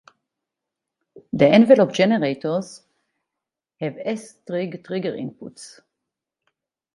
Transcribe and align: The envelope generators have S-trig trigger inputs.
The 1.31 1.47
envelope 1.47 1.93
generators 1.93 2.81
have 3.79 3.97
S-trig 4.03 4.83
trigger 4.83 5.11
inputs. 5.11 5.79